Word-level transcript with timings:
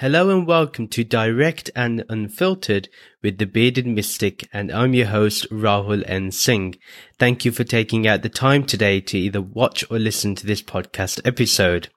Hello 0.00 0.28
and 0.28 0.46
welcome 0.46 0.88
to 0.88 1.04
Direct 1.04 1.70
and 1.74 2.04
Unfiltered 2.10 2.90
with 3.22 3.38
the 3.38 3.46
Bearded 3.46 3.86
Mystic, 3.86 4.46
and 4.52 4.70
I'm 4.70 4.92
your 4.92 5.06
host, 5.06 5.48
Rahul 5.48 6.04
N. 6.06 6.30
Singh. 6.32 6.74
Thank 7.18 7.46
you 7.46 7.50
for 7.50 7.64
taking 7.64 8.06
out 8.06 8.20
the 8.20 8.28
time 8.28 8.64
today 8.64 9.00
to 9.00 9.16
either 9.16 9.40
watch 9.40 9.90
or 9.90 9.98
listen 9.98 10.34
to 10.34 10.44
this 10.46 10.60
podcast 10.60 11.22
episode. 11.24 11.88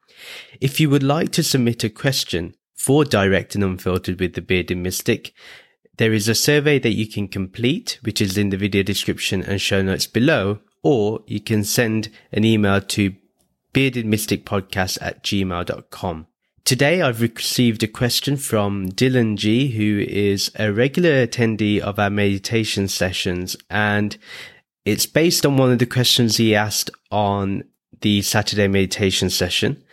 If 0.62 0.80
you 0.80 0.90
would 0.90 1.04
like 1.04 1.34
to 1.34 1.44
submit 1.44 1.84
a 1.84 1.90
question 1.90 2.56
for 2.74 3.04
Direct 3.04 3.56
and 3.56 3.66
Unfiltered 3.66 4.18
with 4.22 4.34
the 4.34 4.42
Bearded 4.42 4.78
Mystic, 4.78 5.34
there 5.98 6.14
is 6.14 6.30
a 6.30 6.36
survey 6.36 6.80
that 6.80 6.94
you 6.94 7.06
can 7.06 7.28
complete, 7.28 8.00
which 8.04 8.22
is 8.22 8.38
in 8.38 8.50
the 8.50 8.56
video 8.56 8.82
description 8.82 9.44
and 9.44 9.60
show 9.60 9.82
notes 9.82 10.08
below, 10.08 10.60
or 10.84 11.20
you 11.28 11.42
can 11.42 11.66
send 11.66 12.08
an 12.32 12.46
email 12.46 12.80
to 12.80 13.14
beardedmysticpodcast 13.74 15.00
at 15.02 15.22
gmail.com. 15.22 16.28
Today 16.66 17.02
I've 17.02 17.22
received 17.22 17.84
a 17.84 17.88
question 17.88 18.38
from 18.38 18.90
Dylan 18.90 19.38
G, 19.38 19.70
who 19.70 20.00
is 20.08 20.52
a 20.58 20.72
regular 20.72 21.26
attendee 21.26 21.80
of 21.80 22.00
our 22.00 22.10
meditation 22.10 22.88
sessions. 22.88 23.56
And 23.70 24.18
it's 24.86 25.06
based 25.06 25.46
on 25.46 25.58
one 25.58 25.72
of 25.72 25.80
the 25.80 25.86
questions 25.86 26.38
he 26.38 26.56
asked 26.56 26.92
on 27.12 27.64
the 28.02 28.22
Saturday 28.22 28.68
meditation 28.68 29.30
session. 29.30 29.84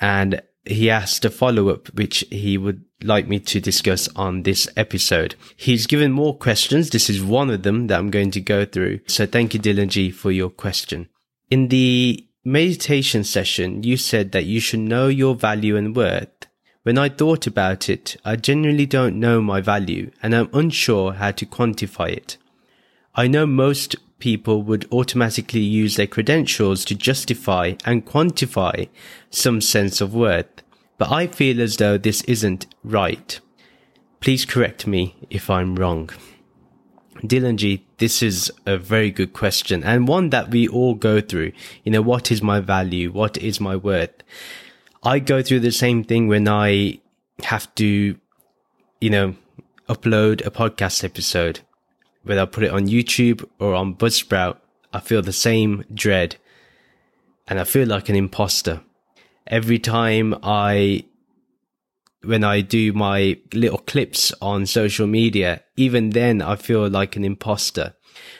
And 0.00 0.42
he 0.64 0.88
asked 0.88 1.24
a 1.24 1.30
follow 1.30 1.68
up, 1.68 1.88
which 1.94 2.24
he 2.30 2.56
would 2.56 2.84
like 3.02 3.28
me 3.28 3.38
to 3.38 3.60
discuss 3.60 4.08
on 4.16 4.42
this 4.42 4.68
episode. 4.76 5.34
He's 5.56 5.86
given 5.86 6.10
more 6.10 6.36
questions. 6.36 6.90
This 6.90 7.10
is 7.10 7.22
one 7.22 7.50
of 7.50 7.62
them 7.62 7.88
that 7.88 7.98
I'm 7.98 8.10
going 8.10 8.30
to 8.32 8.40
go 8.40 8.64
through. 8.64 9.00
So 9.06 9.26
thank 9.26 9.52
you, 9.52 9.60
Dylan 9.60 9.88
G, 9.88 10.10
for 10.10 10.32
your 10.32 10.50
question. 10.50 11.08
In 11.50 11.68
the 11.68 12.26
meditation 12.44 13.24
session, 13.24 13.82
you 13.82 13.96
said 13.96 14.32
that 14.32 14.44
you 14.44 14.60
should 14.60 14.80
know 14.80 15.08
your 15.08 15.34
value 15.34 15.76
and 15.76 15.96
worth. 15.96 16.28
When 16.82 16.98
I 16.98 17.08
thought 17.08 17.46
about 17.46 17.88
it, 17.88 18.16
I 18.24 18.36
genuinely 18.36 18.84
don't 18.84 19.18
know 19.18 19.40
my 19.40 19.62
value 19.62 20.10
and 20.22 20.34
I'm 20.34 20.50
unsure 20.52 21.14
how 21.14 21.30
to 21.30 21.46
quantify 21.46 22.10
it. 22.10 22.36
I 23.14 23.26
know 23.26 23.46
most 23.46 23.96
people 24.18 24.62
would 24.62 24.86
automatically 24.92 25.60
use 25.60 25.96
their 25.96 26.06
credentials 26.06 26.84
to 26.84 26.94
justify 26.94 27.74
and 27.86 28.04
quantify 28.04 28.88
some 29.30 29.62
sense 29.62 30.02
of 30.02 30.14
worth, 30.14 30.62
but 30.98 31.10
I 31.10 31.26
feel 31.26 31.60
as 31.60 31.78
though 31.78 31.96
this 31.96 32.20
isn't 32.22 32.66
right. 32.82 33.40
Please 34.20 34.44
correct 34.44 34.86
me 34.86 35.16
if 35.30 35.48
I'm 35.48 35.76
wrong. 35.76 36.10
Dylan 37.22 37.56
G, 37.56 37.83
this 38.04 38.22
is 38.22 38.52
a 38.66 38.76
very 38.76 39.10
good 39.10 39.32
question 39.32 39.82
and 39.82 40.06
one 40.06 40.28
that 40.28 40.50
we 40.50 40.68
all 40.68 40.94
go 40.94 41.22
through. 41.22 41.50
You 41.84 41.92
know, 41.92 42.02
what 42.02 42.30
is 42.30 42.42
my 42.42 42.60
value? 42.60 43.10
What 43.10 43.38
is 43.38 43.62
my 43.62 43.76
worth? 43.76 44.22
I 45.02 45.18
go 45.20 45.40
through 45.42 45.60
the 45.60 45.72
same 45.72 46.04
thing 46.04 46.28
when 46.28 46.46
I 46.46 47.00
have 47.44 47.74
to, 47.76 48.14
you 49.00 49.08
know, 49.08 49.36
upload 49.88 50.44
a 50.44 50.50
podcast 50.50 51.02
episode, 51.02 51.60
whether 52.24 52.42
I 52.42 52.44
put 52.44 52.64
it 52.64 52.72
on 52.72 52.88
YouTube 52.88 53.48
or 53.58 53.72
on 53.72 53.94
Buzzsprout. 53.94 54.58
I 54.92 55.00
feel 55.00 55.22
the 55.22 55.32
same 55.32 55.86
dread 55.94 56.36
and 57.48 57.58
I 57.58 57.64
feel 57.64 57.88
like 57.88 58.10
an 58.10 58.16
imposter. 58.16 58.82
Every 59.46 59.78
time 59.78 60.34
I 60.42 61.06
when 62.24 62.44
I 62.44 62.60
do 62.60 62.92
my 62.92 63.38
little 63.52 63.78
clips 63.78 64.32
on 64.40 64.66
social 64.66 65.06
media, 65.06 65.62
even 65.76 66.10
then 66.10 66.42
I 66.42 66.56
feel 66.56 66.88
like 66.88 67.16
an 67.16 67.24
imposter. 67.24 67.94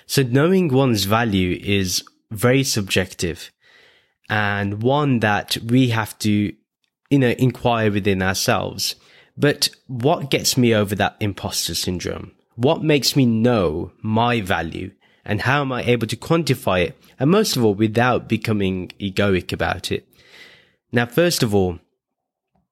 So 0.06 0.22
knowing 0.22 0.68
one's 0.68 1.04
value 1.04 1.58
is 1.62 2.04
very 2.30 2.64
subjective 2.64 3.50
and 4.28 4.82
one 4.82 5.20
that 5.20 5.56
we 5.64 5.88
have 5.88 6.18
to, 6.20 6.54
you 7.10 7.18
know, 7.18 7.34
inquire 7.38 7.90
within 7.90 8.22
ourselves. 8.22 8.96
But 9.36 9.70
what 9.86 10.30
gets 10.30 10.56
me 10.56 10.74
over 10.74 10.94
that 10.94 11.16
imposter 11.20 11.74
syndrome? 11.74 12.32
What 12.56 12.82
makes 12.82 13.16
me 13.16 13.26
know 13.26 13.92
my 14.00 14.40
value 14.40 14.92
and 15.24 15.40
how 15.40 15.62
am 15.62 15.72
I 15.72 15.82
able 15.82 16.06
to 16.06 16.16
quantify 16.16 16.84
it? 16.84 16.98
And 17.18 17.30
most 17.30 17.56
of 17.56 17.64
all, 17.64 17.74
without 17.74 18.28
becoming 18.28 18.88
egoic 19.00 19.52
about 19.52 19.90
it. 19.90 20.06
Now, 20.92 21.06
first 21.06 21.42
of 21.42 21.54
all, 21.54 21.80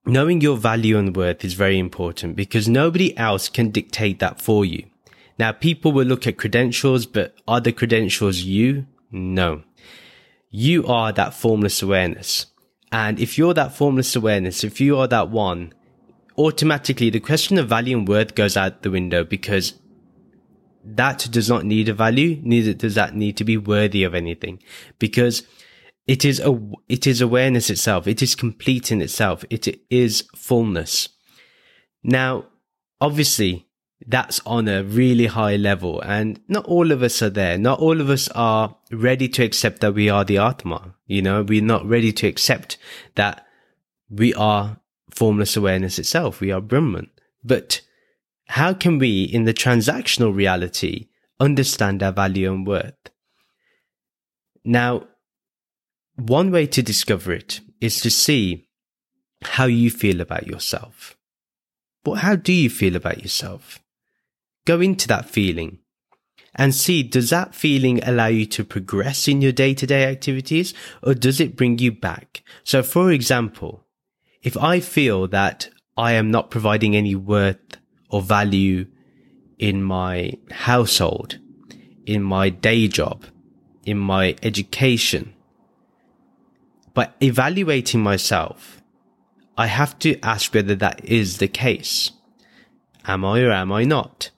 knowing 0.05 0.41
your 0.41 0.57
value 0.57 0.99
and 0.99 1.17
worth 1.17 1.45
is 1.45 1.55
very 1.55 1.79
important 1.79 2.37
because 2.37 2.69
nobody 2.69 3.17
else 3.17 3.49
can 3.49 3.71
dictate 3.71 4.19
that 4.19 4.41
for 4.41 4.65
you. 4.65 4.85
Now, 5.39 5.53
people 5.53 5.93
will 5.93 6.07
look 6.07 6.27
at 6.27 6.37
credentials, 6.37 7.07
but 7.07 7.35
are 7.49 7.61
the 7.61 7.73
credentials 7.73 8.43
you? 8.43 8.87
No. 9.11 9.63
You 10.51 10.87
are 10.87 11.13
that 11.13 11.35
formless 11.35 11.83
awareness. 11.83 12.47
And 12.91 13.19
if 13.19 13.39
you're 13.39 13.55
that 13.55 13.75
formless 13.75 14.15
awareness, 14.15 14.65
if 14.65 14.81
you 14.81 14.99
are 14.99 15.09
that 15.09 15.31
one, 15.31 15.73
automatically 16.37 17.11
the 17.11 17.21
question 17.21 17.59
of 17.59 17.69
value 17.69 17.97
and 17.97 18.07
worth 18.07 18.35
goes 18.35 18.57
out 18.57 18.83
the 18.83 18.91
window 18.91 19.25
because 19.25 19.75
that 20.85 21.27
does 21.31 21.49
not 21.49 21.65
need 21.65 21.89
a 21.89 21.95
value, 21.95 22.41
neither 22.43 22.75
does 22.75 22.95
that 22.97 23.15
need 23.15 23.37
to 23.37 23.45
be 23.45 23.57
worthy 23.57 24.05
of 24.05 24.15
anything. 24.15 24.63
Because 24.99 25.45
it 26.07 26.25
is 26.25 26.41
a, 26.41 26.59
it 26.89 27.07
is 27.07 27.21
awareness 27.21 27.71
itself. 27.71 28.07
It 28.07 28.23
is 28.23 28.35
complete 28.35 28.91
in 28.91 29.01
itself. 29.01 29.45
It 29.51 29.83
is 29.91 30.25
fullness. 30.35 31.09
Now, 32.03 32.47
obviously, 33.01 33.69
that's 34.07 34.41
on 34.45 34.67
a 34.67 34.83
really 34.83 35.27
high 35.27 35.57
level 35.57 36.01
and 36.01 36.41
not 36.49 36.65
all 36.67 36.91
of 36.91 37.03
us 37.03 37.23
are 37.23 37.31
there. 37.31 37.57
Not 37.57 37.79
all 37.79 38.01
of 38.01 38.11
us 38.11 38.29
are 38.31 38.77
ready 38.91 39.29
to 39.29 39.45
accept 39.45 39.81
that 39.81 39.95
we 39.95 40.09
are 40.09 40.25
the 40.25 40.39
Atma. 40.39 40.95
You 41.07 41.23
know, 41.23 41.43
we're 41.43 41.63
not 41.63 41.87
ready 41.87 42.13
to 42.15 42.27
accept 42.27 42.79
that 43.15 43.47
we 44.11 44.35
are 44.35 44.81
formless 45.11 45.57
awareness 45.57 45.99
itself. 45.99 46.41
We 46.41 46.51
are 46.51 46.61
Brahman. 46.61 47.11
But 47.45 47.81
how 48.47 48.75
can 48.75 48.99
we 48.99 49.25
in 49.25 49.45
the 49.45 49.55
transactional 49.55 50.35
reality 50.35 51.09
understand 51.39 52.03
our 52.03 52.13
value 52.13 52.53
and 52.53 52.67
worth? 52.67 52.95
Now, 54.65 55.07
one 56.17 56.51
way 56.51 56.67
to 56.67 56.83
discover 56.83 57.33
it 57.33 57.61
is 57.81 58.01
to 58.01 58.11
see 58.11 58.67
how 59.43 59.65
you 59.65 59.91
feel 59.91 60.21
about 60.21 60.47
yourself. 60.47 61.17
But 62.05 62.15
how 62.15 62.37
do 62.37 62.53
you 62.53 62.71
feel 62.71 62.97
about 62.97 63.23
yourself? 63.23 63.81
Go 64.65 64.81
into 64.81 65.09
that 65.09 65.29
feeling 65.29 65.79
and 66.55 66.75
see 66.75 67.03
does 67.03 67.31
that 67.31 67.55
feeling 67.55 68.03
allow 68.05 68.27
you 68.27 68.47
to 68.47 68.65
progress 68.65 69.27
in 69.27 69.41
your 69.41 69.53
day 69.53 69.75
to 69.75 69.87
day 69.87 70.05
activities 70.05 70.75
or 71.03 71.15
does 71.15 71.41
it 71.41 71.57
bring 71.57 71.79
you 71.79 71.93
back? 71.93 72.43
So 72.65 72.83
for 72.83 73.11
example, 73.11 73.85
if 74.43 74.57
I 74.57 74.81
feel 74.81 75.29
that 75.29 75.71
I 75.97 76.13
am 76.13 76.31
not 76.31 76.51
providing 76.51 76.97
any 76.97 77.15
worth 77.15 77.77
or 78.11 78.23
value 78.23 78.87
in 79.59 79.83
my 79.83 80.35
household, 80.51 81.39
in 82.07 82.23
my 82.23 82.51
day 82.51 82.89
job, 82.89 83.25
in 83.85 83.99
my 83.99 84.37
education, 84.43 85.32
by 86.95 87.11
evaluating 87.23 88.01
myself, 88.01 88.83
I 89.57 89.67
have 89.67 89.99
to 90.01 90.19
ask 90.21 90.55
whether 90.55 90.75
that 90.77 91.05
is 91.05 91.39
the 91.39 91.49
case. 91.49 92.13
Am 93.07 93.25
I 93.25 93.41
or 93.41 93.51
am 93.51 93.73
I 93.73 93.85
not? 93.85 94.31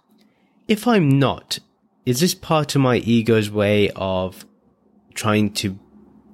If 0.67 0.89
I'm 0.89 1.19
not, 1.19 1.59
is 2.07 2.21
this 2.21 2.35
part 2.35 2.75
of 2.75 2.81
my 2.81 2.97
ego's 2.97 3.51
way 3.51 3.91
of 3.97 4.45
trying 5.15 5.53
to 5.55 5.79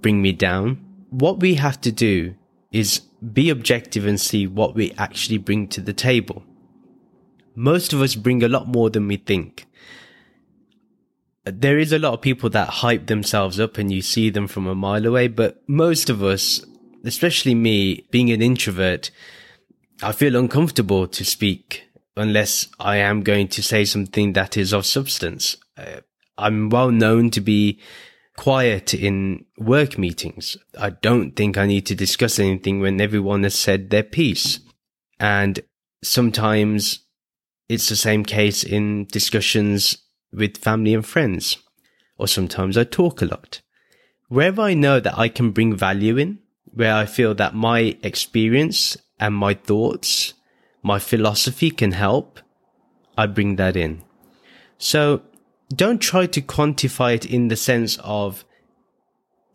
bring 0.00 0.22
me 0.22 0.32
down? 0.32 0.84
What 1.10 1.40
we 1.40 1.54
have 1.54 1.80
to 1.82 1.92
do 1.92 2.34
is 2.72 3.00
be 3.32 3.50
objective 3.50 4.06
and 4.06 4.20
see 4.20 4.46
what 4.46 4.74
we 4.74 4.92
actually 4.92 5.38
bring 5.38 5.68
to 5.68 5.80
the 5.80 5.92
table. 5.92 6.44
Most 7.54 7.92
of 7.92 8.00
us 8.00 8.14
bring 8.14 8.42
a 8.42 8.48
lot 8.48 8.68
more 8.68 8.90
than 8.90 9.08
we 9.08 9.16
think 9.16 9.66
there 11.44 11.78
is 11.78 11.92
a 11.92 11.98
lot 11.98 12.14
of 12.14 12.20
people 12.20 12.50
that 12.50 12.68
hype 12.68 13.06
themselves 13.06 13.58
up 13.58 13.78
and 13.78 13.92
you 13.92 14.02
see 14.02 14.30
them 14.30 14.46
from 14.46 14.66
a 14.66 14.74
mile 14.74 15.06
away, 15.06 15.28
but 15.28 15.62
most 15.68 16.10
of 16.10 16.22
us, 16.22 16.64
especially 17.04 17.54
me, 17.54 18.06
being 18.10 18.30
an 18.30 18.42
introvert, 18.42 19.10
I 20.02 20.12
feel 20.12 20.36
uncomfortable 20.36 21.06
to 21.08 21.24
speak 21.24 21.84
unless 22.16 22.68
I 22.78 22.96
am 22.96 23.22
going 23.22 23.48
to 23.48 23.62
say 23.62 23.84
something 23.84 24.34
that 24.34 24.56
is 24.56 24.72
of 24.72 24.84
substance. 24.84 25.56
Uh, 25.76 26.00
I'm 26.36 26.68
well 26.68 26.90
known 26.90 27.30
to 27.30 27.40
be 27.40 27.80
quiet 28.36 28.94
in 28.94 29.44
work 29.58 29.98
meetings. 29.98 30.56
I 30.78 30.90
don't 30.90 31.32
think 31.32 31.56
I 31.56 31.66
need 31.66 31.86
to 31.86 31.94
discuss 31.94 32.38
anything 32.38 32.80
when 32.80 33.00
everyone 33.00 33.42
has 33.42 33.54
said 33.54 33.90
their 33.90 34.02
piece. 34.02 34.60
And 35.18 35.60
sometimes 36.02 37.00
it's 37.68 37.88
the 37.88 37.96
same 37.96 38.24
case 38.24 38.64
in 38.64 39.06
discussions 39.06 39.98
with 40.32 40.56
family 40.56 40.94
and 40.94 41.04
friends, 41.04 41.58
or 42.18 42.28
sometimes 42.28 42.76
I 42.76 42.84
talk 42.84 43.22
a 43.22 43.26
lot. 43.26 43.60
Wherever 44.28 44.62
I 44.62 44.74
know 44.74 45.00
that 45.00 45.18
I 45.18 45.28
can 45.28 45.50
bring 45.50 45.74
value 45.74 46.16
in, 46.16 46.38
where 46.72 46.94
I 46.94 47.06
feel 47.06 47.34
that 47.34 47.54
my 47.54 47.96
experience 48.02 48.96
and 49.18 49.34
my 49.34 49.54
thoughts, 49.54 50.34
my 50.82 50.98
philosophy 50.98 51.70
can 51.70 51.92
help, 51.92 52.40
I 53.18 53.26
bring 53.26 53.56
that 53.56 53.76
in. 53.76 54.02
So 54.78 55.22
don't 55.74 55.98
try 55.98 56.26
to 56.26 56.40
quantify 56.40 57.14
it 57.14 57.26
in 57.26 57.48
the 57.48 57.56
sense 57.56 57.98
of, 58.02 58.44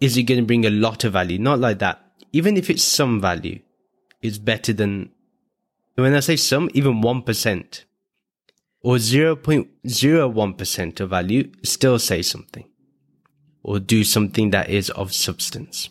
is 0.01 0.17
it 0.17 0.23
going 0.23 0.41
to 0.41 0.45
bring 0.45 0.65
a 0.65 0.69
lot 0.69 1.03
of 1.03 1.13
value? 1.13 1.39
Not 1.39 1.59
like 1.59 1.79
that. 1.79 2.01
Even 2.33 2.57
if 2.57 2.69
it's 2.69 2.83
some 2.83 3.21
value, 3.21 3.59
it's 4.21 4.37
better 4.37 4.73
than 4.73 5.11
When 5.95 6.13
I 6.13 6.19
say 6.19 6.35
some, 6.35 6.69
even 6.73 7.01
1% 7.01 7.83
or 8.85 8.97
0.01% 8.97 10.99
of 10.99 11.09
value 11.09 11.51
still 11.63 11.97
say 11.97 12.21
something 12.21 12.65
or 13.63 13.79
do 13.79 14.03
something 14.03 14.51
that 14.51 14.69
is 14.69 14.91
of 14.91 15.11
substance. 15.11 15.89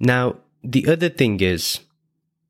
Now, 0.00 0.38
the 0.64 0.88
other 0.88 1.10
thing 1.10 1.40
is 1.40 1.80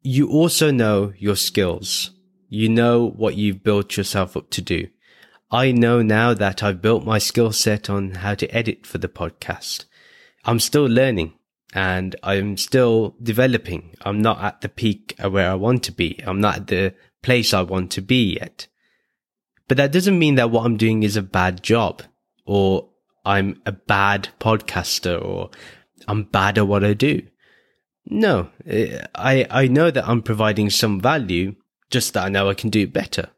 you 0.03 0.31
also 0.31 0.71
know 0.71 1.13
your 1.19 1.35
skills. 1.35 2.13
You 2.49 2.69
know 2.69 3.05
what 3.05 3.35
you've 3.35 3.65
built 3.65 3.97
yourself 3.97 4.37
up 4.37 4.49
to 4.51 4.63
do. 4.63 4.87
I 5.51 5.73
know 5.73 6.01
now 6.01 6.33
that 6.35 6.63
I've 6.63 6.81
built 6.81 7.05
my 7.05 7.19
skill 7.19 7.51
set 7.51 7.91
on 7.91 8.13
how 8.13 8.37
to 8.37 8.47
edit 8.55 8.87
for 8.87 8.99
the 8.99 9.09
podcast. 9.09 9.87
I'm 10.45 10.61
still 10.61 10.87
learning 10.87 11.33
and 11.75 12.15
I'm 12.23 12.57
still 12.57 13.17
developing. 13.21 13.97
I'm 14.03 14.23
not 14.23 14.41
at 14.41 14.61
the 14.61 14.69
peak 14.69 15.17
where 15.21 15.51
I 15.51 15.55
want 15.55 15.83
to 15.83 15.93
be. 15.93 16.21
I'm 16.25 16.41
not 16.41 16.57
at 16.57 16.67
the 16.69 16.95
place 17.23 17.53
I 17.53 17.63
want 17.63 17.91
to 17.93 18.01
be 18.01 18.37
yet. 18.41 18.67
But 19.69 19.77
that 19.77 19.93
doesn't 19.93 20.19
mean 20.19 20.37
that 20.37 20.51
what 20.51 20.65
I'm 20.65 20.77
doing 20.77 21.03
is 21.03 21.17
a 21.17 21.23
bad 21.23 21.63
job 21.63 22.03
or 22.47 22.89
I'm 23.25 23.61
a 23.67 23.73
bad 23.73 24.31
podcaster 24.41 25.23
or 25.23 25.51
I'm 26.07 26.25
bad 26.25 26.59
at 26.59 26.67
what 26.67 26.85
I 26.85 26.95
do. 26.95 27.23
No, 28.07 28.49
I, 29.15 29.47
I 29.51 29.69
know 29.69 29.91
that 29.91 30.09
I'm 30.09 30.23
providing 30.23 30.71
some 30.71 30.99
value, 30.99 31.57
just 31.91 32.15
that 32.15 32.25
I 32.25 32.29
know 32.31 32.49
I 32.49 32.55
can 32.55 32.71
do 32.71 32.81
it 32.81 32.93
better. 32.93 33.29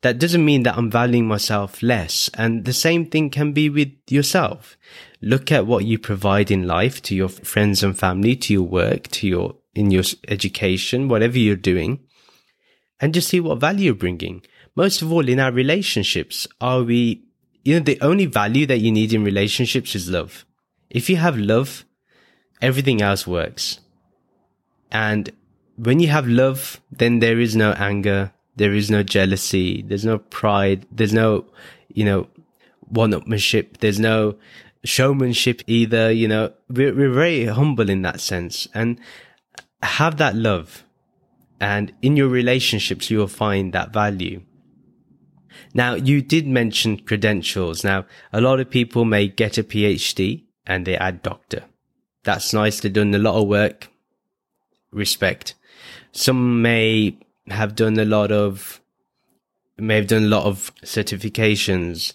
That 0.00 0.18
doesn't 0.18 0.44
mean 0.44 0.62
that 0.62 0.78
I'm 0.78 0.90
valuing 0.90 1.26
myself 1.26 1.82
less. 1.82 2.30
And 2.34 2.64
the 2.64 2.72
same 2.72 3.06
thing 3.06 3.28
can 3.28 3.52
be 3.52 3.68
with 3.68 3.92
yourself. 4.08 4.78
Look 5.20 5.52
at 5.52 5.66
what 5.66 5.84
you 5.84 5.98
provide 5.98 6.50
in 6.50 6.66
life 6.66 7.02
to 7.02 7.14
your 7.14 7.28
friends 7.28 7.82
and 7.82 7.98
family, 7.98 8.36
to 8.36 8.54
your 8.54 8.62
work, 8.62 9.08
to 9.08 9.28
your, 9.28 9.56
in 9.74 9.90
your 9.90 10.04
education, 10.28 11.08
whatever 11.08 11.38
you're 11.38 11.56
doing, 11.56 12.05
and 13.00 13.14
just 13.14 13.28
see 13.28 13.40
what 13.40 13.58
value 13.58 13.86
you're 13.86 13.94
bringing. 13.94 14.42
Most 14.74 15.02
of 15.02 15.12
all, 15.12 15.28
in 15.28 15.40
our 15.40 15.52
relationships, 15.52 16.46
are 16.60 16.82
we, 16.82 17.24
you 17.64 17.74
know, 17.74 17.84
the 17.84 18.00
only 18.00 18.26
value 18.26 18.66
that 18.66 18.78
you 18.78 18.92
need 18.92 19.12
in 19.12 19.24
relationships 19.24 19.94
is 19.94 20.08
love. 20.08 20.44
If 20.90 21.10
you 21.10 21.16
have 21.16 21.36
love, 21.38 21.84
everything 22.62 23.02
else 23.02 23.26
works. 23.26 23.80
And 24.90 25.30
when 25.76 26.00
you 26.00 26.08
have 26.08 26.26
love, 26.26 26.80
then 26.90 27.18
there 27.18 27.38
is 27.38 27.56
no 27.56 27.72
anger. 27.72 28.32
There 28.56 28.72
is 28.72 28.90
no 28.90 29.02
jealousy. 29.02 29.82
There's 29.82 30.04
no 30.04 30.18
pride. 30.18 30.86
There's 30.90 31.12
no, 31.12 31.46
you 31.88 32.04
know, 32.04 32.28
one-upmanship. 32.88 33.78
There's 33.78 34.00
no 34.00 34.36
showmanship 34.84 35.62
either. 35.66 36.10
You 36.10 36.28
know, 36.28 36.52
we're, 36.70 36.94
we're 36.94 37.12
very 37.12 37.46
humble 37.46 37.90
in 37.90 38.02
that 38.02 38.20
sense 38.20 38.68
and 38.72 38.98
have 39.82 40.16
that 40.18 40.34
love. 40.34 40.84
And 41.60 41.92
in 42.02 42.16
your 42.16 42.28
relationships, 42.28 43.10
you 43.10 43.18
will 43.18 43.28
find 43.28 43.72
that 43.72 43.92
value. 43.92 44.42
Now, 45.74 45.94
you 45.94 46.22
did 46.22 46.46
mention 46.46 46.98
credentials. 46.98 47.84
Now, 47.84 48.06
a 48.32 48.40
lot 48.40 48.60
of 48.60 48.70
people 48.70 49.04
may 49.04 49.28
get 49.28 49.58
a 49.58 49.64
PhD 49.64 50.44
and 50.66 50.86
they 50.86 50.96
add 50.96 51.22
doctor. 51.22 51.64
That's 52.24 52.52
nice. 52.52 52.80
They've 52.80 52.92
done 52.92 53.14
a 53.14 53.18
lot 53.18 53.40
of 53.40 53.48
work 53.48 53.88
respect. 54.90 55.54
Some 56.12 56.62
may 56.62 57.18
have 57.48 57.74
done 57.74 57.98
a 57.98 58.04
lot 58.04 58.32
of, 58.32 58.80
may 59.78 59.96
have 59.96 60.08
done 60.08 60.24
a 60.24 60.28
lot 60.28 60.44
of 60.44 60.74
certifications. 60.82 62.14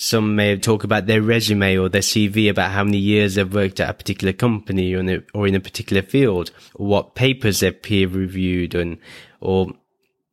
Some 0.00 0.36
may 0.36 0.56
talk 0.56 0.84
about 0.84 1.06
their 1.06 1.20
resume 1.20 1.76
or 1.76 1.88
their 1.88 2.02
CV 2.02 2.48
about 2.48 2.70
how 2.70 2.84
many 2.84 2.98
years 2.98 3.34
they've 3.34 3.52
worked 3.52 3.80
at 3.80 3.90
a 3.90 3.94
particular 3.94 4.32
company 4.32 4.94
or 4.94 5.00
in 5.00 5.08
a, 5.08 5.22
or 5.34 5.48
in 5.48 5.56
a 5.56 5.60
particular 5.60 6.02
field, 6.02 6.52
or 6.76 6.86
what 6.86 7.16
papers 7.16 7.58
they've 7.58 7.82
peer 7.82 8.06
reviewed 8.06 8.76
and, 8.76 8.98
or 9.40 9.72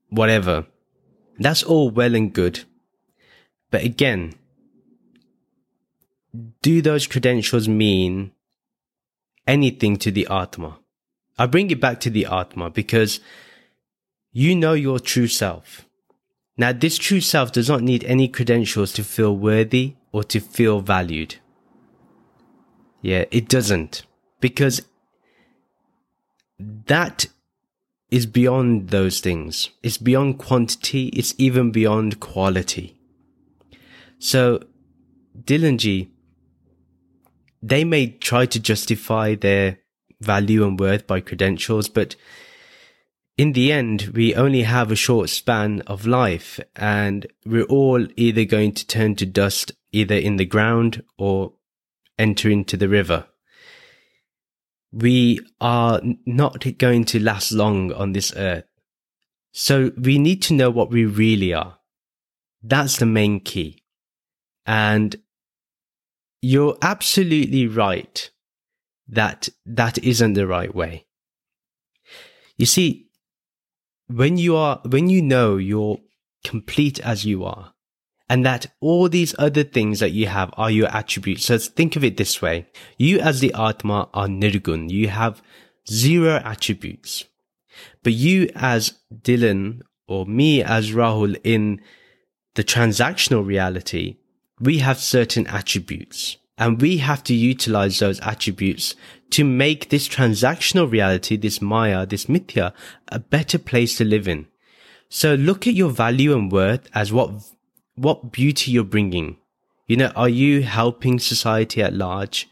whatever. 0.09 0.67
That's 1.39 1.63
all 1.63 1.89
well 1.89 2.13
and 2.13 2.31
good. 2.31 2.63
But 3.71 3.83
again, 3.83 4.35
do 6.61 6.83
those 6.83 7.07
credentials 7.07 7.67
mean 7.67 8.33
anything 9.47 9.97
to 9.97 10.11
the 10.11 10.27
Atma? 10.29 10.77
I 11.39 11.47
bring 11.47 11.71
it 11.71 11.81
back 11.81 11.99
to 12.01 12.11
the 12.11 12.27
Atma 12.27 12.69
because 12.69 13.19
you 14.31 14.55
know 14.55 14.73
your 14.73 14.99
true 14.99 15.27
self. 15.27 15.84
Now, 16.57 16.71
this 16.71 16.97
true 16.97 17.21
self 17.21 17.51
does 17.51 17.67
not 17.67 17.81
need 17.81 18.03
any 18.05 18.27
credentials 18.27 18.93
to 18.93 19.03
feel 19.03 19.35
worthy 19.35 19.95
or 20.11 20.23
to 20.25 20.39
feel 20.39 20.79
valued. 20.79 21.35
Yeah, 23.01 23.25
it 23.29 23.49
doesn't 23.49 24.05
because 24.39 24.81
that 26.59 27.25
is 28.09 28.25
beyond 28.25 28.89
those 28.89 29.19
things. 29.19 29.69
It's 29.83 29.97
beyond 29.97 30.39
quantity. 30.39 31.07
It's 31.09 31.35
even 31.37 31.71
beyond 31.71 32.19
quality. 32.19 32.97
So, 34.19 34.63
Dylan 35.37 36.09
they 37.61 37.83
may 37.83 38.07
try 38.07 38.45
to 38.45 38.59
justify 38.59 39.35
their 39.35 39.79
value 40.21 40.65
and 40.65 40.79
worth 40.79 41.05
by 41.07 41.19
credentials, 41.19 41.89
but 41.89 42.15
in 43.37 43.51
the 43.51 43.71
end, 43.71 44.11
we 44.13 44.33
only 44.33 44.63
have 44.63 44.91
a 44.91 44.95
short 44.95 45.29
span 45.29 45.81
of 45.81 46.07
life 46.07 46.59
and 46.75 47.27
we're 47.45 47.65
all 47.65 48.05
either 48.15 48.45
going 48.45 48.73
to 48.73 48.87
turn 48.87 49.15
to 49.15 49.25
dust 49.25 49.73
either 49.91 50.15
in 50.15 50.37
the 50.37 50.45
ground 50.45 51.03
or 51.17 51.53
enter 52.17 52.49
into 52.49 52.77
the 52.77 52.87
river. 52.87 53.27
We 54.91 55.41
are 55.59 56.01
not 56.25 56.65
going 56.77 57.03
to 57.05 57.19
last 57.19 57.51
long 57.51 57.91
on 57.91 58.13
this 58.13 58.33
earth. 58.37 58.63
So 59.51 59.91
we 59.97 60.17
need 60.17 60.41
to 60.43 60.53
know 60.53 60.69
what 60.69 60.89
we 60.89 61.05
really 61.05 61.53
are. 61.53 61.79
That's 62.63 62.97
the 62.97 63.05
main 63.05 63.41
key. 63.41 63.83
And 64.65 65.15
you're 66.41 66.77
absolutely 66.81 67.67
right 67.67 68.29
that 69.07 69.49
that 69.65 69.97
isn't 69.97 70.33
the 70.33 70.47
right 70.47 70.73
way. 70.73 71.05
You 72.57 72.65
see, 72.65 73.04
when 74.07 74.37
you 74.37 74.55
are, 74.55 74.81
when 74.85 75.09
you 75.09 75.21
know 75.21 75.57
you're 75.57 75.99
complete 76.43 76.99
as 76.99 77.25
you 77.25 77.43
are, 77.43 77.73
and 78.29 78.45
that 78.45 78.67
all 78.81 79.07
these 79.07 79.35
other 79.37 79.63
things 79.63 79.99
that 79.99 80.11
you 80.11 80.27
have 80.27 80.51
are 80.57 80.71
your 80.71 80.87
attributes. 80.87 81.45
So 81.45 81.57
think 81.57 81.95
of 81.95 82.03
it 82.03 82.17
this 82.17 82.41
way. 82.41 82.67
You 82.97 83.19
as 83.19 83.39
the 83.39 83.53
Atma 83.53 84.09
are 84.13 84.27
Nirgun. 84.27 84.89
You 84.89 85.09
have 85.09 85.41
zero 85.89 86.41
attributes. 86.43 87.25
But 88.03 88.13
you 88.13 88.49
as 88.55 88.93
Dylan 89.13 89.81
or 90.07 90.25
me 90.25 90.63
as 90.63 90.91
Rahul 90.91 91.39
in 91.43 91.81
the 92.55 92.63
transactional 92.63 93.45
reality, 93.45 94.17
we 94.59 94.79
have 94.79 94.99
certain 94.99 95.45
attributes. 95.47 96.37
And 96.57 96.81
we 96.81 96.97
have 96.97 97.23
to 97.25 97.33
utilize 97.33 97.99
those 97.99 98.21
attributes 98.21 98.95
to 99.31 99.43
make 99.43 99.89
this 99.89 100.07
transactional 100.07 100.89
reality, 100.89 101.35
this 101.35 101.61
Maya, 101.61 102.05
this 102.05 102.25
Mithya, 102.25 102.73
a 103.09 103.19
better 103.19 103.59
place 103.59 103.97
to 103.97 104.05
live 104.05 104.27
in. 104.27 104.47
So 105.09 105.35
look 105.35 105.67
at 105.67 105.73
your 105.73 105.89
value 105.89 106.33
and 106.33 106.51
worth 106.51 106.89
as 106.93 107.11
what, 107.11 107.31
what 107.95 108.31
beauty 108.31 108.71
you're 108.71 108.83
bringing. 108.83 109.37
You 109.87 109.97
know, 109.97 110.11
are 110.15 110.29
you 110.29 110.63
helping 110.63 111.19
society 111.19 111.81
at 111.83 111.93
large? 111.93 112.49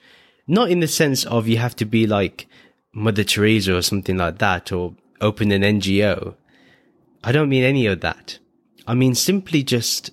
Not 0.48 0.70
in 0.70 0.82
the 0.82 0.88
sense 0.88 1.26
of 1.26 1.48
you 1.48 1.58
have 1.58 1.76
to 1.78 1.86
be 1.86 2.06
like 2.06 2.48
Mother 2.94 3.24
Teresa 3.24 3.76
or 3.76 3.82
something 3.82 4.18
like 4.18 4.38
that 4.40 4.72
or 4.72 4.96
open 5.22 5.52
an 5.52 5.62
NGO. 5.62 6.36
I 7.24 7.32
don't 7.32 7.50
mean 7.50 7.64
any 7.64 7.86
of 7.86 8.02
that. 8.02 8.40
I 8.86 8.94
mean 8.94 9.16
simply 9.16 9.64
just, 9.64 10.12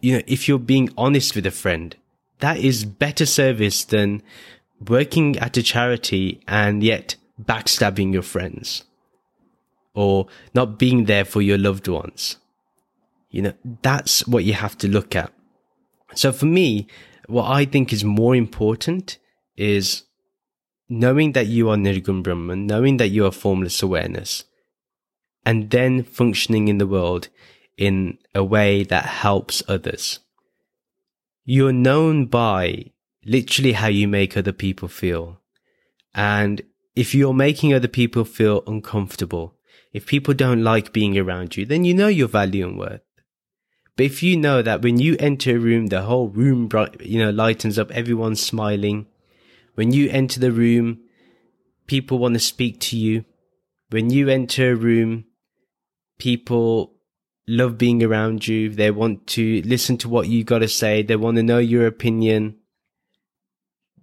you 0.00 0.14
know, 0.14 0.22
if 0.26 0.48
you're 0.48 0.58
being 0.58 0.88
honest 0.96 1.36
with 1.36 1.46
a 1.46 1.50
friend, 1.50 1.94
that 2.40 2.58
is 2.58 2.84
better 2.84 3.26
service 3.26 3.84
than 3.84 4.22
working 4.86 5.38
at 5.38 5.56
a 5.56 5.62
charity 5.62 6.40
and 6.46 6.82
yet 6.82 7.16
backstabbing 7.42 8.12
your 8.12 8.22
friends 8.22 8.84
or 9.94 10.26
not 10.54 10.78
being 10.78 11.04
there 11.04 11.24
for 11.24 11.40
your 11.40 11.58
loved 11.58 11.88
ones. 11.88 12.36
You 13.30 13.42
know, 13.42 13.52
that's 13.82 14.26
what 14.26 14.44
you 14.44 14.52
have 14.52 14.76
to 14.78 14.88
look 14.88 15.16
at. 15.16 15.32
So 16.14 16.32
for 16.32 16.46
me, 16.46 16.86
what 17.26 17.50
I 17.50 17.64
think 17.64 17.92
is 17.92 18.04
more 18.04 18.36
important 18.36 19.18
is 19.56 20.04
knowing 20.88 21.32
that 21.32 21.46
you 21.46 21.70
are 21.70 21.76
Nirgun 21.76 22.22
Brahman, 22.22 22.66
knowing 22.66 22.98
that 22.98 23.08
you 23.08 23.26
are 23.26 23.32
formless 23.32 23.82
awareness, 23.82 24.44
and 25.44 25.70
then 25.70 26.02
functioning 26.02 26.68
in 26.68 26.78
the 26.78 26.86
world 26.86 27.28
in 27.76 28.18
a 28.34 28.44
way 28.44 28.84
that 28.84 29.04
helps 29.06 29.62
others 29.68 30.20
you're 31.46 31.72
known 31.72 32.26
by 32.26 32.90
literally 33.24 33.72
how 33.72 33.86
you 33.86 34.08
make 34.08 34.36
other 34.36 34.52
people 34.52 34.88
feel. 34.88 35.40
And 36.12 36.60
if 36.96 37.14
you're 37.14 37.32
making 37.32 37.72
other 37.72 37.88
people 37.88 38.24
feel 38.24 38.64
uncomfortable, 38.66 39.54
if 39.92 40.06
people 40.06 40.34
don't 40.34 40.64
like 40.64 40.92
being 40.92 41.16
around 41.16 41.56
you, 41.56 41.64
then 41.64 41.84
you 41.84 41.94
know 41.94 42.08
your 42.08 42.28
value 42.28 42.66
and 42.66 42.78
worth. 42.78 43.00
But 43.96 44.06
if 44.06 44.22
you 44.22 44.36
know 44.36 44.60
that 44.60 44.82
when 44.82 44.98
you 44.98 45.16
enter 45.20 45.56
a 45.56 45.58
room, 45.58 45.86
the 45.86 46.02
whole 46.02 46.28
room, 46.28 46.66
bright, 46.66 47.00
you 47.00 47.18
know, 47.18 47.30
lightens 47.30 47.78
up, 47.78 47.90
everyone's 47.92 48.42
smiling. 48.42 49.06
When 49.74 49.92
you 49.92 50.10
enter 50.10 50.40
the 50.40 50.52
room, 50.52 51.00
people 51.86 52.18
want 52.18 52.34
to 52.34 52.40
speak 52.40 52.80
to 52.80 52.96
you. 52.96 53.24
when 53.90 54.10
you 54.10 54.28
enter 54.28 54.72
a 54.72 54.74
room, 54.74 55.26
people 56.18 56.95
love 57.48 57.78
being 57.78 58.02
around 58.02 58.46
you. 58.46 58.70
They 58.70 58.90
want 58.90 59.26
to 59.28 59.62
listen 59.62 59.96
to 59.98 60.08
what 60.08 60.28
you 60.28 60.44
got 60.44 60.58
to 60.58 60.68
say. 60.68 61.02
They 61.02 61.16
want 61.16 61.36
to 61.36 61.42
know 61.42 61.58
your 61.58 61.86
opinion. 61.86 62.56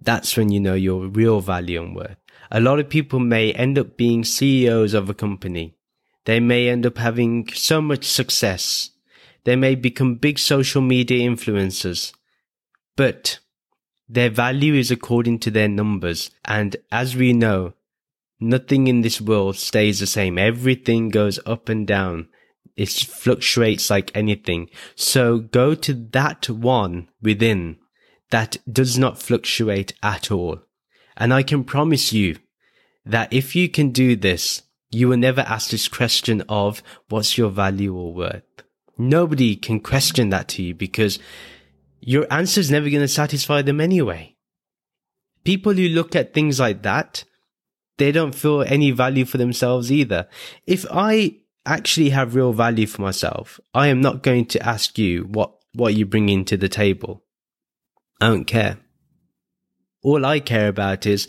That's 0.00 0.36
when 0.36 0.50
you 0.50 0.60
know 0.60 0.74
your 0.74 1.06
real 1.06 1.40
value 1.40 1.82
and 1.82 1.96
worth. 1.96 2.16
A 2.50 2.60
lot 2.60 2.78
of 2.78 2.88
people 2.88 3.18
may 3.18 3.52
end 3.52 3.78
up 3.78 3.96
being 3.96 4.24
CEOs 4.24 4.94
of 4.94 5.08
a 5.08 5.14
company. 5.14 5.76
They 6.24 6.40
may 6.40 6.68
end 6.68 6.86
up 6.86 6.98
having 6.98 7.48
so 7.52 7.80
much 7.82 8.04
success. 8.04 8.90
They 9.44 9.56
may 9.56 9.74
become 9.74 10.16
big 10.16 10.38
social 10.38 10.80
media 10.80 11.28
influencers, 11.28 12.12
but 12.96 13.40
their 14.08 14.30
value 14.30 14.74
is 14.74 14.90
according 14.90 15.40
to 15.40 15.50
their 15.50 15.68
numbers. 15.68 16.30
And 16.44 16.76
as 16.90 17.14
we 17.14 17.32
know, 17.32 17.74
nothing 18.40 18.86
in 18.86 19.02
this 19.02 19.20
world 19.20 19.56
stays 19.56 20.00
the 20.00 20.06
same. 20.06 20.38
Everything 20.38 21.10
goes 21.10 21.38
up 21.44 21.68
and 21.68 21.86
down. 21.86 22.28
It 22.76 22.88
fluctuates 22.90 23.88
like 23.90 24.10
anything. 24.16 24.68
So 24.96 25.38
go 25.38 25.74
to 25.74 25.94
that 26.12 26.48
one 26.50 27.08
within 27.22 27.78
that 28.30 28.56
does 28.70 28.98
not 28.98 29.22
fluctuate 29.22 29.92
at 30.02 30.30
all. 30.30 30.60
And 31.16 31.32
I 31.32 31.42
can 31.42 31.62
promise 31.62 32.12
you 32.12 32.36
that 33.04 33.32
if 33.32 33.54
you 33.54 33.68
can 33.68 33.90
do 33.90 34.16
this, 34.16 34.62
you 34.90 35.08
will 35.08 35.16
never 35.16 35.42
ask 35.42 35.70
this 35.70 35.88
question 35.88 36.42
of 36.48 36.82
what's 37.08 37.38
your 37.38 37.50
value 37.50 37.94
or 37.94 38.12
worth. 38.12 38.42
Nobody 38.96 39.56
can 39.56 39.80
question 39.80 40.30
that 40.30 40.48
to 40.48 40.62
you 40.62 40.74
because 40.74 41.18
your 42.00 42.26
answer 42.32 42.60
is 42.60 42.70
never 42.70 42.90
going 42.90 43.02
to 43.02 43.08
satisfy 43.08 43.62
them 43.62 43.80
anyway. 43.80 44.36
People 45.44 45.74
who 45.74 45.88
look 45.88 46.16
at 46.16 46.32
things 46.32 46.58
like 46.60 46.82
that, 46.82 47.24
they 47.98 48.12
don't 48.12 48.34
feel 48.34 48.62
any 48.62 48.90
value 48.90 49.24
for 49.24 49.38
themselves 49.38 49.92
either. 49.92 50.28
If 50.66 50.86
I 50.90 51.36
actually 51.66 52.10
have 52.10 52.34
real 52.34 52.52
value 52.52 52.86
for 52.86 53.02
myself, 53.02 53.60
I 53.72 53.88
am 53.88 54.00
not 54.00 54.22
going 54.22 54.46
to 54.46 54.66
ask 54.66 54.98
you 54.98 55.24
what, 55.24 55.52
what 55.74 55.94
you 55.94 56.06
bring 56.06 56.28
into 56.28 56.56
the 56.56 56.68
table. 56.68 57.22
I 58.20 58.28
don't 58.28 58.44
care. 58.44 58.78
All 60.02 60.24
I 60.24 60.40
care 60.40 60.68
about 60.68 61.06
is, 61.06 61.28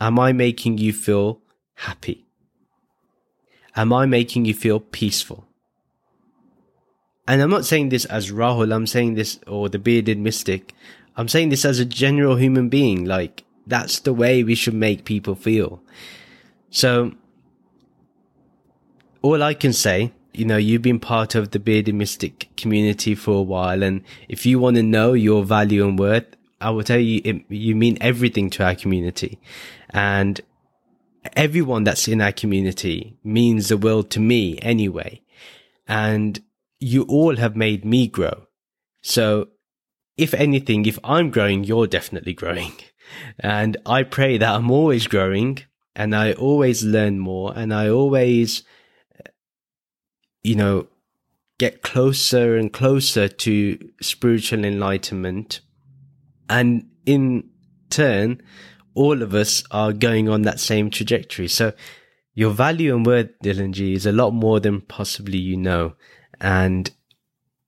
am 0.00 0.18
I 0.18 0.32
making 0.32 0.78
you 0.78 0.92
feel 0.92 1.40
happy? 1.74 2.26
Am 3.74 3.92
I 3.92 4.06
making 4.06 4.44
you 4.44 4.54
feel 4.54 4.80
peaceful? 4.80 5.46
And 7.28 7.42
I'm 7.42 7.50
not 7.50 7.64
saying 7.64 7.88
this 7.88 8.04
as 8.04 8.30
Rahul, 8.30 8.74
I'm 8.74 8.86
saying 8.86 9.14
this, 9.14 9.40
or 9.46 9.68
the 9.68 9.78
bearded 9.78 10.18
mystic. 10.18 10.74
I'm 11.16 11.28
saying 11.28 11.48
this 11.48 11.64
as 11.64 11.80
a 11.80 11.84
general 11.84 12.36
human 12.36 12.68
being. 12.68 13.04
Like, 13.04 13.44
that's 13.66 13.98
the 13.98 14.12
way 14.12 14.44
we 14.44 14.54
should 14.54 14.74
make 14.74 15.04
people 15.04 15.34
feel. 15.34 15.82
So, 16.70 17.12
all 19.22 19.42
I 19.42 19.54
can 19.54 19.72
say, 19.72 20.12
you 20.32 20.44
know, 20.44 20.56
you've 20.56 20.82
been 20.82 21.00
part 21.00 21.34
of 21.34 21.50
the 21.50 21.58
bearded 21.58 21.94
mystic 21.94 22.48
community 22.56 23.14
for 23.14 23.38
a 23.38 23.42
while. 23.42 23.82
And 23.82 24.02
if 24.28 24.44
you 24.44 24.58
want 24.58 24.76
to 24.76 24.82
know 24.82 25.14
your 25.14 25.44
value 25.44 25.86
and 25.86 25.98
worth, 25.98 26.26
I 26.60 26.70
will 26.70 26.84
tell 26.84 26.98
you, 26.98 27.20
it, 27.24 27.44
you 27.48 27.74
mean 27.74 27.98
everything 28.00 28.50
to 28.50 28.64
our 28.64 28.74
community. 28.74 29.38
And 29.90 30.40
everyone 31.34 31.84
that's 31.84 32.08
in 32.08 32.20
our 32.20 32.32
community 32.32 33.16
means 33.24 33.68
the 33.68 33.76
world 33.76 34.10
to 34.10 34.20
me 34.20 34.58
anyway. 34.60 35.22
And 35.88 36.40
you 36.78 37.04
all 37.04 37.36
have 37.36 37.56
made 37.56 37.84
me 37.84 38.06
grow. 38.06 38.46
So 39.02 39.48
if 40.16 40.34
anything, 40.34 40.86
if 40.86 40.98
I'm 41.04 41.30
growing, 41.30 41.64
you're 41.64 41.86
definitely 41.86 42.34
growing. 42.34 42.72
And 43.38 43.76
I 43.86 44.02
pray 44.02 44.36
that 44.36 44.52
I'm 44.52 44.68
always 44.68 45.06
growing 45.06 45.60
and 45.94 46.12
I 46.12 46.32
always 46.32 46.82
learn 46.82 47.20
more 47.20 47.52
and 47.54 47.72
I 47.72 47.88
always, 47.88 48.64
you 50.46 50.54
know, 50.54 50.86
get 51.58 51.82
closer 51.82 52.56
and 52.56 52.72
closer 52.72 53.26
to 53.26 53.90
spiritual 54.00 54.64
enlightenment. 54.64 55.60
And 56.48 56.88
in 57.04 57.50
turn, 57.90 58.40
all 58.94 59.22
of 59.22 59.34
us 59.34 59.64
are 59.72 59.92
going 59.92 60.28
on 60.28 60.42
that 60.42 60.60
same 60.60 60.88
trajectory. 60.90 61.48
So 61.48 61.72
your 62.34 62.52
value 62.52 62.94
and 62.94 63.04
worth, 63.04 63.30
Dylan 63.42 63.72
G, 63.72 63.94
is 63.94 64.06
a 64.06 64.12
lot 64.12 64.32
more 64.32 64.60
than 64.60 64.82
possibly 64.82 65.38
you 65.38 65.56
know. 65.56 65.94
And 66.40 66.92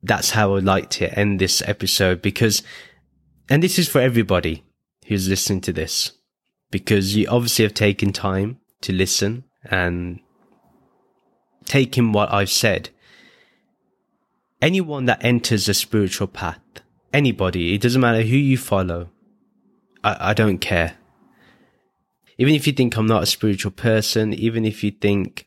that's 0.04 0.30
how 0.30 0.54
I'd 0.54 0.62
like 0.62 0.88
to 0.90 1.18
end 1.18 1.40
this 1.40 1.61
episode 1.66 2.23
because, 2.23 2.62
and 3.49 3.61
this 3.61 3.76
is 3.76 3.88
for 3.88 4.00
everybody 4.00 4.62
who's 5.06 5.28
listening 5.28 5.62
to 5.62 5.73
this, 5.73 6.12
because 6.70 7.16
you 7.16 7.26
obviously 7.28 7.64
have 7.64 7.75
taken 7.75 8.12
time 8.12 8.61
to 8.82 8.92
listen 8.92 9.42
and 9.64 10.20
take 11.64 11.98
in 11.98 12.12
what 12.12 12.32
I've 12.32 12.50
said. 12.50 12.90
Anyone 14.60 15.04
that 15.04 15.24
enters 15.24 15.68
a 15.68 15.74
spiritual 15.74 16.26
path, 16.26 16.60
anybody, 17.12 17.74
it 17.74 17.80
doesn't 17.80 18.00
matter 18.00 18.22
who 18.22 18.36
you 18.36 18.58
follow. 18.58 19.10
I, 20.02 20.30
I 20.30 20.34
don't 20.34 20.58
care. 20.58 20.96
Even 22.38 22.54
if 22.54 22.66
you 22.66 22.72
think 22.72 22.96
I'm 22.96 23.06
not 23.06 23.22
a 23.22 23.26
spiritual 23.26 23.72
person, 23.72 24.32
even 24.32 24.64
if 24.64 24.84
you 24.84 24.90
think 24.90 25.46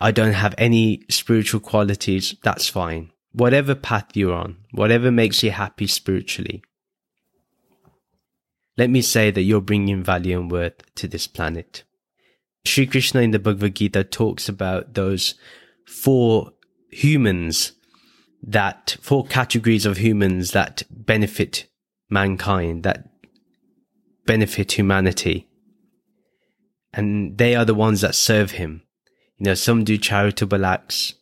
I 0.00 0.10
don't 0.10 0.34
have 0.34 0.54
any 0.58 1.02
spiritual 1.08 1.60
qualities, 1.60 2.34
that's 2.42 2.68
fine. 2.68 3.10
Whatever 3.32 3.74
path 3.74 4.08
you're 4.14 4.34
on, 4.34 4.58
whatever 4.70 5.10
makes 5.10 5.42
you 5.42 5.50
happy 5.50 5.86
spiritually. 5.86 6.62
Let 8.76 8.90
me 8.90 9.02
say 9.02 9.30
that 9.30 9.42
you're 9.42 9.60
bringing 9.60 10.02
value 10.02 10.38
and 10.38 10.50
worth 10.50 10.94
to 10.96 11.08
this 11.08 11.26
planet. 11.26 11.84
Sri 12.66 12.86
Krishna 12.86 13.20
in 13.20 13.30
the 13.30 13.38
Bhagavad 13.38 13.76
Gita 13.76 14.04
talks 14.04 14.48
about 14.48 14.94
those 14.94 15.34
four 15.86 16.52
humans 16.90 17.72
that, 18.42 18.96
four 19.00 19.26
categories 19.26 19.86
of 19.86 19.98
humans 19.98 20.52
that 20.52 20.82
benefit 20.90 21.68
mankind, 22.10 22.82
that 22.82 23.08
benefit 24.26 24.72
humanity. 24.72 25.48
And 26.92 27.36
they 27.38 27.54
are 27.54 27.64
the 27.64 27.74
ones 27.74 28.00
that 28.00 28.14
serve 28.14 28.52
him. 28.52 28.82
You 29.38 29.46
know, 29.46 29.54
some 29.54 29.84
do 29.84 29.98
charitable 29.98 30.64
acts. 30.64 31.14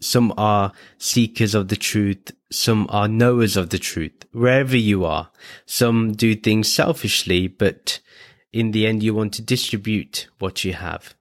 Some 0.00 0.32
are 0.36 0.72
seekers 0.96 1.54
of 1.54 1.68
the 1.68 1.76
truth. 1.76 2.30
Some 2.50 2.86
are 2.88 3.08
knowers 3.08 3.56
of 3.56 3.70
the 3.70 3.78
truth, 3.78 4.24
wherever 4.32 4.76
you 4.76 5.04
are. 5.04 5.30
Some 5.66 6.12
do 6.12 6.34
things 6.34 6.72
selfishly, 6.72 7.48
but 7.48 8.00
in 8.58 8.72
the 8.72 8.88
end, 8.88 9.04
you 9.04 9.14
want 9.14 9.32
to 9.34 9.42
distribute 9.42 10.26
what 10.40 10.64
you 10.64 10.72
have. 10.72 11.14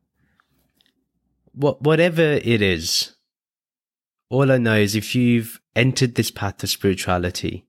What, 1.53 1.83
whatever 1.83 2.23
it 2.23 2.63
is, 2.63 3.13
all 4.31 4.51
I 4.51 4.57
know 4.57 4.73
is 4.75 4.95
if 4.95 5.13
you've 5.13 5.61
entered 5.75 6.15
this 6.15 6.31
path 6.31 6.63
of 6.63 6.69
spirituality, 6.69 7.67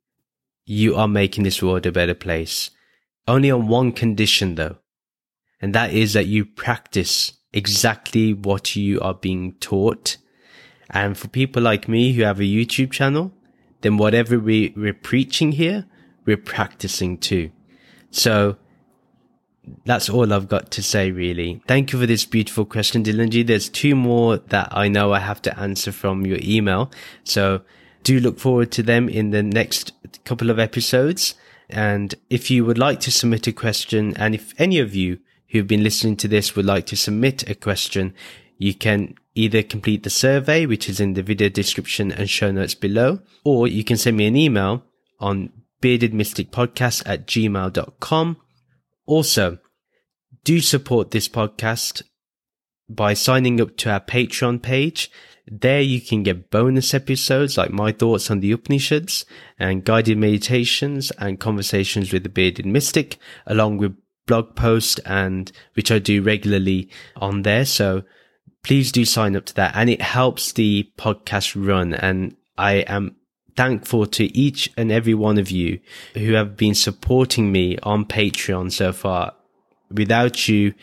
you 0.65 0.97
are 0.97 1.07
making 1.07 1.45
this 1.45 1.63
world 1.63 1.85
a 1.85 1.93
better 1.93 2.15
place. 2.15 2.71
Only 3.27 3.51
on 3.51 3.69
one 3.69 3.93
condition 3.93 4.55
though. 4.55 4.79
And 5.61 5.75
that 5.75 5.93
is 5.93 6.15
that 6.15 6.27
you 6.27 6.47
practice 6.47 7.35
exactly 7.53 8.33
what 8.33 8.75
you 8.75 8.99
are 9.03 9.15
being 9.15 9.53
taught. 9.61 10.17
And 10.89 11.15
for 11.17 11.29
people 11.29 11.63
like 11.63 11.89
me 11.89 12.15
who 12.15 12.23
have 12.23 12.41
a 12.41 12.45
YouTube 12.45 12.91
channel, 12.91 13.35
then 13.83 13.99
whatever 13.99 14.39
we, 14.39 14.73
we're 14.75 14.95
preaching 14.95 15.53
here, 15.53 15.85
we're 16.25 16.39
practicing 16.39 17.19
too. 17.19 17.51
So 18.11 18.57
that's 19.85 20.09
all 20.09 20.33
I've 20.33 20.49
got 20.49 20.71
to 20.73 20.83
say, 20.83 21.11
really. 21.11 21.63
Thank 21.67 21.93
you 21.93 22.01
for 22.01 22.07
this 22.07 22.25
beautiful 22.25 22.65
question, 22.65 23.03
Dylanji. 23.03 23.47
There's 23.47 23.69
two 23.69 23.95
more 23.95 24.39
that 24.39 24.69
I 24.71 24.89
know 24.89 25.13
I 25.13 25.21
have 25.21 25.43
to 25.43 25.59
answer 25.59 25.93
from 25.93 26.27
your 26.27 26.39
email. 26.43 26.91
So 27.25 27.63
do 28.03 28.21
look 28.21 28.39
forward 28.39 28.71
to 28.73 28.83
them 28.83 29.09
in 29.09 29.31
the 29.31 29.43
next 29.43 29.93
couple 30.25 30.51
of 30.51 30.59
episodes. 30.59 31.35
And 31.69 32.15
if 32.31 32.51
you 32.51 32.65
would 32.65 32.79
like 32.79 33.01
to 33.01 33.13
submit 33.13 33.47
a 33.47 33.53
question, 33.53 34.17
and 34.17 34.35
if 34.35 34.55
any 34.59 34.79
of 34.79 34.95
you 34.95 35.19
who've 35.51 35.67
been 35.67 35.83
listening 35.83 36.17
to 36.17 36.29
this 36.29 36.57
would 36.57 36.65
like 36.65 36.87
to 36.87 36.97
submit 36.97 37.49
a 37.49 37.55
question, 37.55 38.15
you 38.57 38.75
can 38.75 39.15
either 39.35 39.63
complete 39.63 40.03
the 40.03 40.11
survey, 40.11 40.67
which 40.67 40.89
is 40.89 41.01
in 41.01 41.15
the 41.15 41.23
video 41.23 41.49
description 41.49 42.11
and 42.11 42.29
show 42.29 42.51
notes 42.51 42.75
below, 42.75 43.21
or 43.45 43.69
you 43.69 43.85
can 43.85 43.97
send 43.97 44.17
me 44.17 44.27
an 44.27 44.37
email 44.37 44.83
on 45.21 45.53
beardedmysticpodcast 45.81 47.03
at 47.07 47.27
gmail.com. 47.27 48.37
Also, 49.09 49.57
do 50.45 50.61
support 50.61 51.13
this 51.13 51.31
podcast 51.31 52.03
by 52.91 53.15
signing 53.15 53.59
up 53.59 53.75
to 53.79 53.91
our 53.91 54.01
Patreon 54.01 54.61
page. 54.61 55.11
There 55.47 55.81
you 55.81 55.99
can 55.99 56.23
get 56.23 56.51
bonus 56.51 56.93
episodes 56.93 57.57
like 57.57 57.71
my 57.71 57.91
thoughts 57.91 58.31
on 58.31 58.41
the 58.41 58.53
Upanishads 58.53 59.25
and 59.59 59.83
guided 59.83 60.19
meditations 60.19 61.11
and 61.13 61.41
conversations 61.41 62.13
with 62.13 62.23
the 62.23 62.29
bearded 62.29 62.67
mystic, 62.67 63.17
along 63.47 63.79
with 63.79 63.97
blog 64.27 64.55
posts 64.55 64.99
and 65.07 65.51
which 65.73 65.91
I 65.91 66.01
do 66.01 66.21
regularly 66.21 66.91
on 67.17 67.43
there. 67.45 67.65
So 67.65 68.03
please 68.63 68.93
do 68.93 69.07
sign 69.07 69.37
up 69.37 69.47
to 69.47 69.55
that 69.55 69.73
and 69.75 69.89
it 69.89 70.03
helps 70.03 70.53
the 70.53 70.93
podcast 70.99 71.57
run. 71.57 71.95
And 71.95 72.37
I 72.59 72.85
am 72.87 73.17
thankful 73.59 74.07
to 74.07 74.25
each 74.39 74.71
and 74.77 74.93
every 74.93 75.15
one 75.15 75.37
of 75.37 75.51
you 75.51 75.81
who 76.15 76.35
have 76.35 76.57
been 76.57 76.77
supporting 76.77 77.51
me 77.51 77.77
on 77.83 78.05
Patreon 78.05 78.71
so 78.71 78.93
far. 78.93 79.35
Without 79.91 80.47
you, 80.47 80.75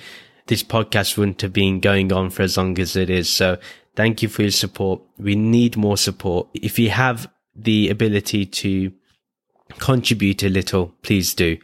this 0.47 0.61
podcast 0.61 1.17
wouldn't 1.17 1.39
have 1.39 1.53
been 1.53 1.79
going 1.79 2.11
on 2.11 2.29
for 2.29 2.41
as 2.41 2.57
long 2.57 2.77
as 2.77 2.97
it 2.97 3.09
is. 3.09 3.29
So 3.29 3.57
thank 3.95 4.21
you 4.21 4.27
for 4.27 4.41
your 4.41 4.51
support. 4.51 5.01
We 5.17 5.35
need 5.35 5.77
more 5.77 5.95
support. 5.95 6.49
If 6.53 6.77
you 6.77 6.89
have 6.89 7.31
the 7.55 7.89
ability 7.89 8.45
to 8.45 8.91
contribute 9.79 10.43
a 10.43 10.49
little, 10.49 10.93
please 11.01 11.33
do. 11.33 11.57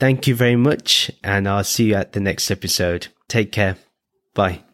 Thank 0.00 0.26
you 0.26 0.34
very 0.34 0.56
much, 0.56 1.10
and 1.22 1.46
I'll 1.46 1.62
see 1.62 1.88
you 1.88 1.94
at 1.96 2.12
the 2.12 2.20
next 2.20 2.50
episode. 2.50 3.08
Take 3.28 3.52
care. 3.52 3.76
Bye. 4.32 4.64